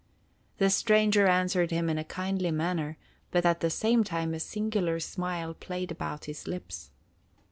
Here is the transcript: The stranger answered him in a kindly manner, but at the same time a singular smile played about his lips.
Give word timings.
The 0.57 0.71
stranger 0.71 1.27
answered 1.27 1.69
him 1.69 1.87
in 1.87 1.99
a 1.99 2.03
kindly 2.03 2.49
manner, 2.49 2.97
but 3.29 3.45
at 3.45 3.59
the 3.59 3.69
same 3.69 4.03
time 4.03 4.33
a 4.33 4.39
singular 4.39 4.99
smile 4.99 5.53
played 5.53 5.91
about 5.91 6.25
his 6.25 6.47
lips. 6.47 6.89